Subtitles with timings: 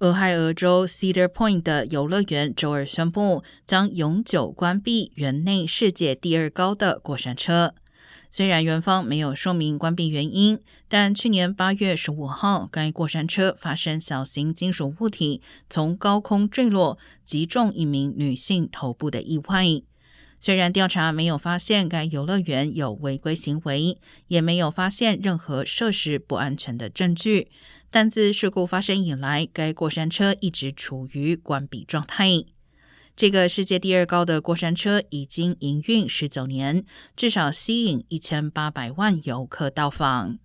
[0.00, 7.74] 俄亥俄州 Cedar Point 的游乐园周二宣布，将永久关闭园内世界第二高的过山车。
[8.30, 19.82] 虽然园方没有说明关闭原因，但去年八月十五号，该过山车发生小型金属物体从高空坠落，击中一名女性头部的意外。
[20.40, 23.98] 虽然调查没有发现该游乐园有违规行为，
[24.28, 27.50] 也没有发现任何设施不安全的证据，
[27.90, 32.44] 但自事故发生以来，该过山车一直处于关闭状态。
[33.16, 36.84] 这个世界第二高的过山车已经营运十九年，
[37.16, 40.38] 至少吸引一千八百万游客到访。